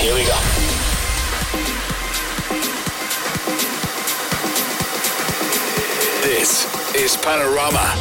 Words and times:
Here 0.00 0.14
we 0.14 0.22
go. 0.22 0.38
This 6.22 6.94
is 6.94 7.16
Panorama. 7.16 7.96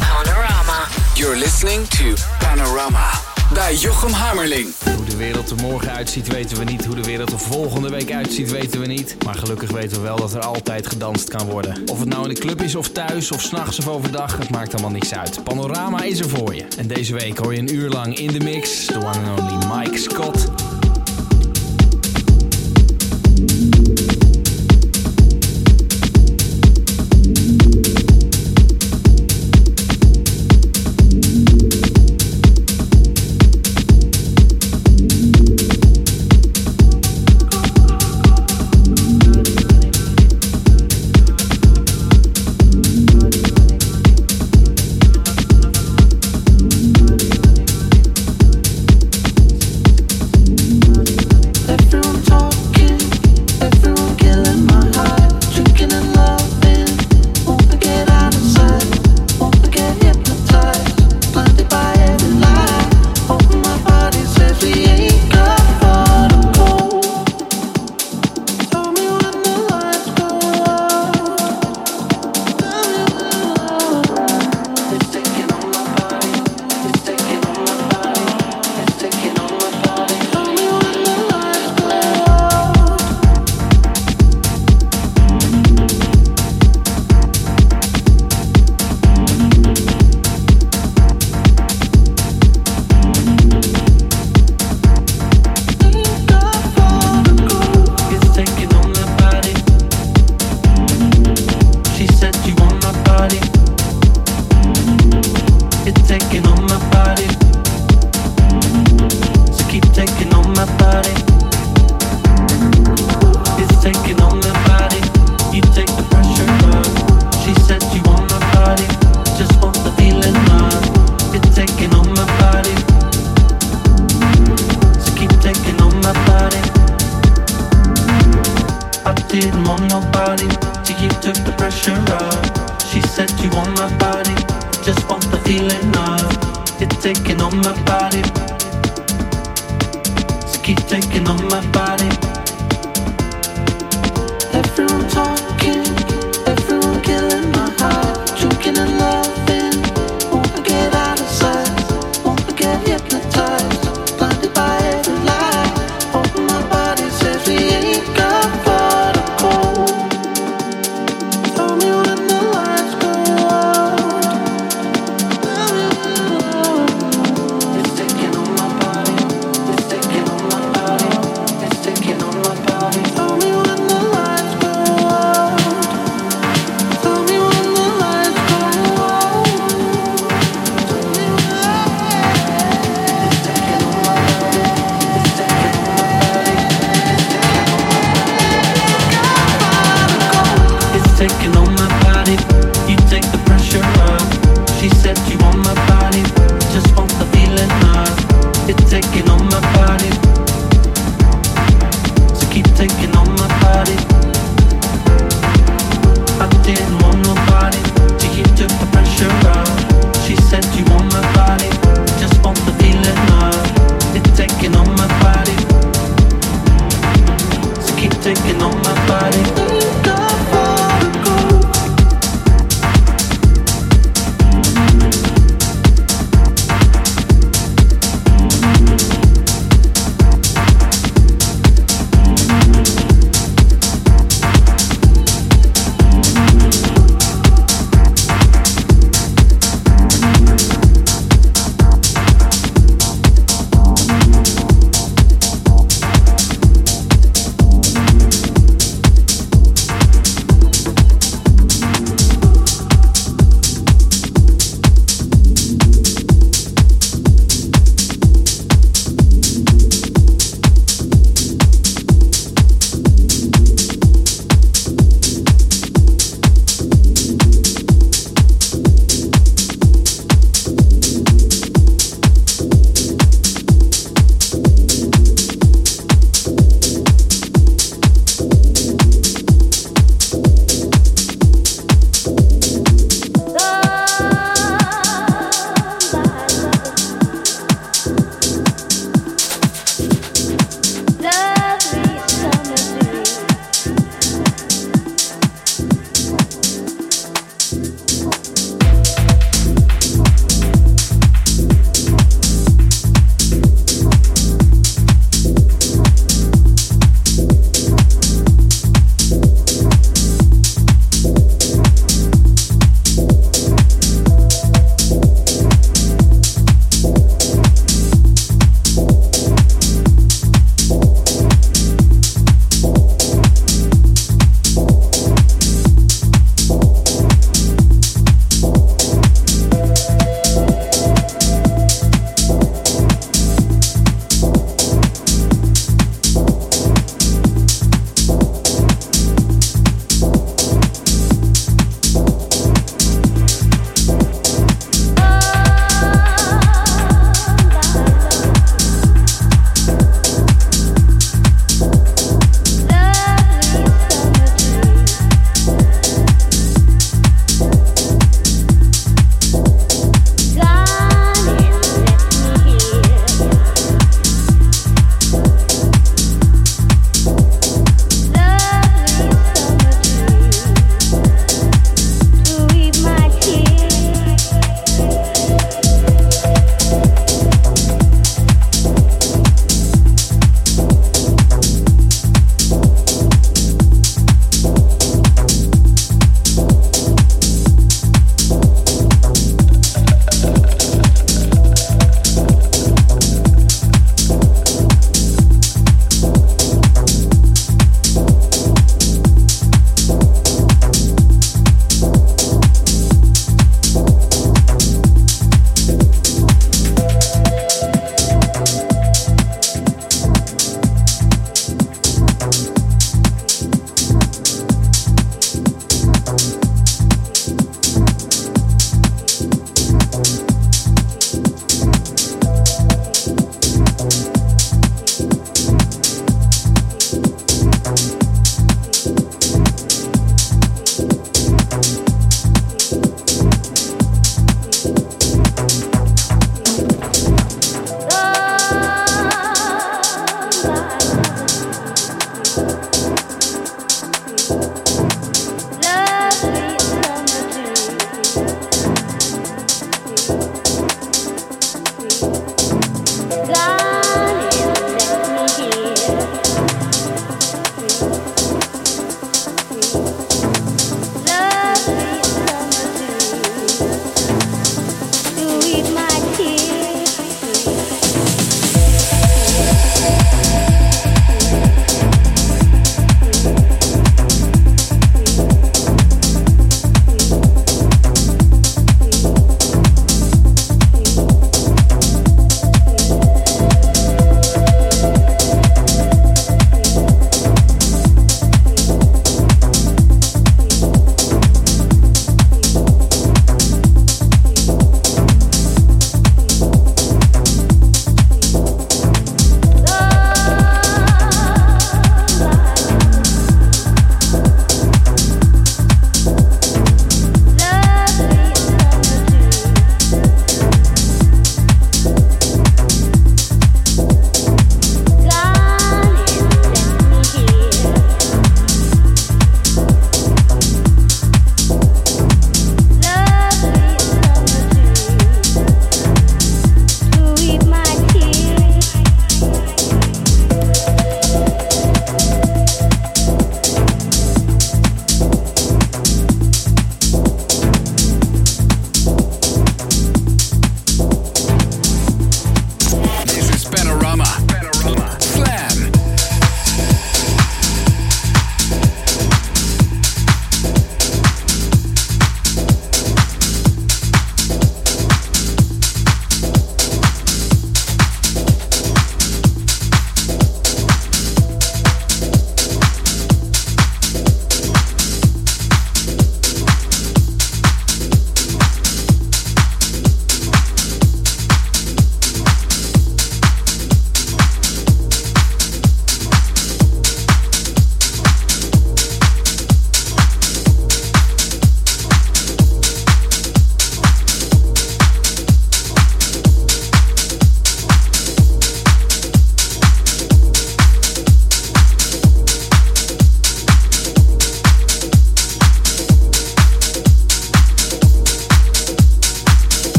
Panorama. 0.00 0.88
You're 1.16 1.36
listening 1.36 1.84
to 1.86 2.14
Panorama 2.38 3.12
by 3.54 3.74
Jochem 3.74 4.12
Hamerling. 4.12 4.87
De 5.18 5.24
wereld 5.24 5.50
er 5.50 5.56
morgen 5.56 5.92
uitziet 5.92 6.28
weten 6.28 6.58
we 6.58 6.64
niet. 6.64 6.84
Hoe 6.84 6.94
de 6.94 7.02
wereld 7.02 7.32
er 7.32 7.38
volgende 7.38 7.90
week 7.90 8.12
uitziet 8.12 8.50
weten 8.50 8.80
we 8.80 8.86
niet. 8.86 9.16
Maar 9.24 9.34
gelukkig 9.34 9.70
weten 9.70 9.96
we 9.96 10.02
wel 10.02 10.16
dat 10.16 10.34
er 10.34 10.40
altijd 10.40 10.86
gedanst 10.86 11.28
kan 11.28 11.46
worden. 11.46 11.82
Of 11.90 11.98
het 11.98 12.08
nou 12.08 12.28
in 12.28 12.34
de 12.34 12.40
club 12.40 12.62
is 12.62 12.74
of 12.74 12.88
thuis 12.88 13.32
of 13.32 13.42
s'nachts 13.42 13.78
of 13.78 13.88
overdag. 13.88 14.38
Het 14.38 14.50
maakt 14.50 14.72
allemaal 14.72 14.90
niks 14.90 15.14
uit. 15.14 15.44
Panorama 15.44 16.02
is 16.02 16.20
er 16.20 16.28
voor 16.28 16.54
je. 16.54 16.66
En 16.76 16.86
deze 16.86 17.14
week 17.14 17.38
hoor 17.38 17.52
je 17.52 17.58
een 17.58 17.74
uur 17.74 17.88
lang 17.88 18.18
in 18.18 18.32
de 18.32 18.40
mix. 18.40 18.84
The 18.84 18.96
one 18.98 19.30
and 19.30 19.40
only 19.40 19.76
Mike 19.76 19.98
Scott. 19.98 20.67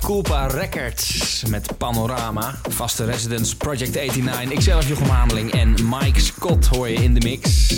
Culpa 0.00 0.46
Records 0.46 1.44
met 1.48 1.78
Panorama. 1.78 2.54
Vaste 2.68 3.04
Residence 3.04 3.56
Project 3.56 3.94
89. 3.94 4.50
Ikzelf 4.50 4.88
Jochem 4.88 5.08
Hameling 5.08 5.52
en 5.52 5.74
Mike 5.88 6.20
Scott 6.20 6.66
hoor 6.66 6.88
je 6.88 6.94
in 6.94 7.14
de 7.14 7.20
mix. 7.20 7.70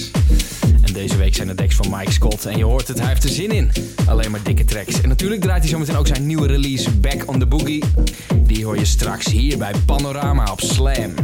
En 0.83 0.93
deze 0.93 1.17
week 1.17 1.35
zijn 1.35 1.49
de 1.49 1.55
decks 1.55 1.75
van 1.75 1.87
Mike 1.91 2.13
Scott. 2.13 2.47
En 2.47 2.57
je 2.57 2.65
hoort 2.65 2.89
het, 2.89 2.99
hij 2.99 3.09
heeft 3.09 3.25
er 3.25 3.31
zin 3.31 3.51
in. 3.51 3.73
Alleen 4.07 4.31
maar 4.31 4.43
dikke 4.43 4.65
tracks. 4.65 5.01
En 5.01 5.09
natuurlijk 5.09 5.41
draait 5.41 5.61
hij 5.61 5.71
zometeen 5.71 5.97
ook 5.97 6.07
zijn 6.07 6.27
nieuwe 6.27 6.47
release 6.47 6.91
Back 6.91 7.23
on 7.27 7.39
the 7.39 7.47
Boogie. 7.47 7.85
Die 8.37 8.65
hoor 8.65 8.79
je 8.79 8.85
straks 8.85 9.27
hier 9.27 9.59
bij 9.59 9.73
Panorama 9.87 10.53
op 10.53 10.61
Slam. 10.61 11.15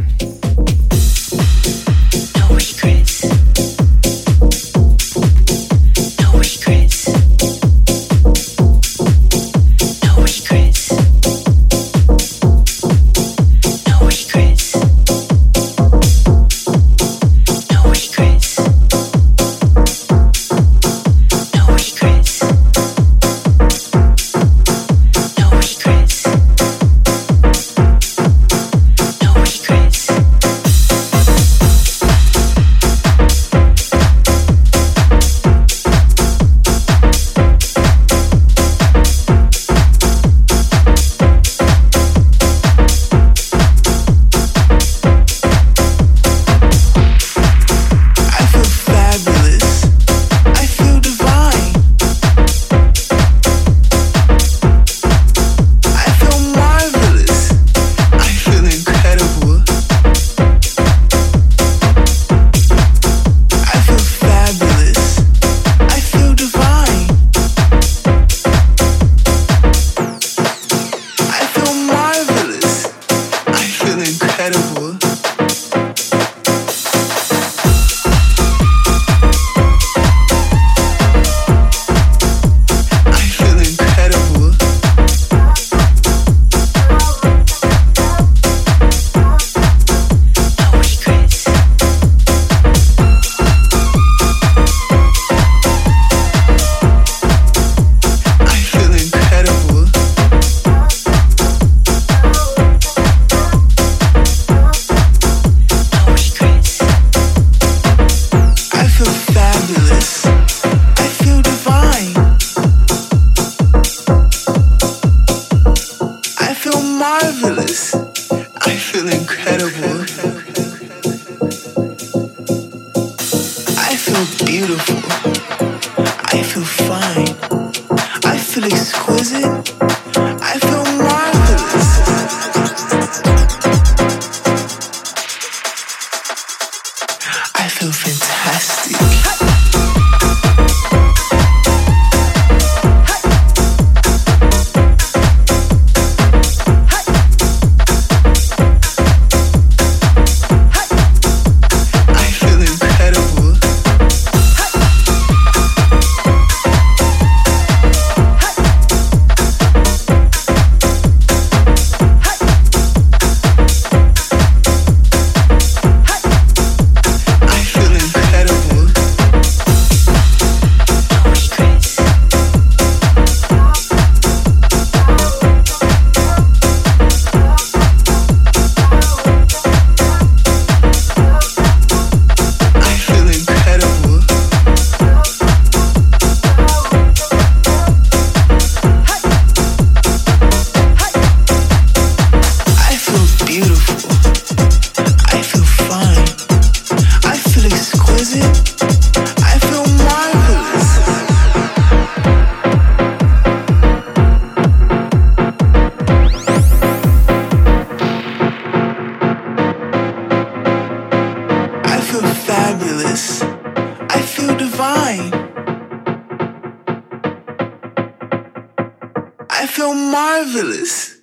Marvelous. 220.15 221.17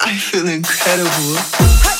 I 0.00 0.16
feel 0.16 0.48
incredible. 0.48 1.91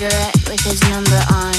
cigarette 0.00 0.48
with 0.48 0.60
his 0.60 0.80
number 0.88 1.20
on. 1.30 1.49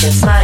just 0.00 0.20
smile. 0.20 0.39